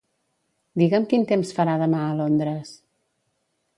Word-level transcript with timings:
Digue'm 0.81 1.05
quin 1.11 1.27
temps 1.33 1.53
farà 1.59 1.77
demà 1.83 2.01
a 2.07 2.17
Londres. 2.23 2.77